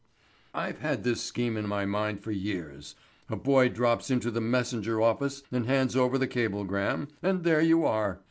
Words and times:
"I've 0.55 0.79
had 0.79 1.03
this 1.03 1.21
scheme 1.21 1.55
in 1.55 1.67
my 1.67 1.85
mind 1.85 2.21
for 2.21 2.31
years. 2.31 2.95
A 3.29 3.35
boy 3.35 3.69
drops 3.69 4.09
into 4.09 4.31
The 4.31 4.41
Messenger 4.41 4.99
office 4.99 5.43
and 5.51 5.67
hands 5.67 5.95
over 5.95 6.17
the 6.17 6.25
cablegram, 6.25 7.09
and 7.21 7.43
there 7.43 7.61
you 7.61 7.85
are. 7.85 8.19